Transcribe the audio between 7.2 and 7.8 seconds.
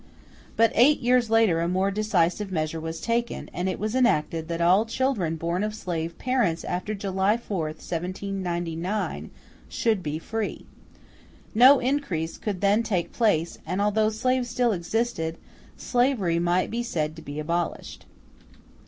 4,